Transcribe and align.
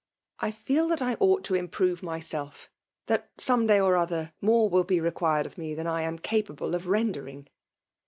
I 0.39 0.49
feel 0.49 0.87
that 0.87 1.03
I 1.03 1.13
ought 1.19 1.43
to 1.43 1.53
improve 1.53 2.01
myself— 2.01 2.71
that, 3.05 3.29
some 3.37 3.67
day 3.67 3.79
or 3.79 3.95
other> 3.95 4.33
more 4.41 4.67
will 4.67 4.83
be 4.83 4.99
required 4.99 5.45
of 5.45 5.59
me 5.59 5.75
than 5.75 5.85
I 5.85 6.01
am 6.01 6.17
capable 6.17 6.73
of 6.73 6.87
rendering. 6.87 7.47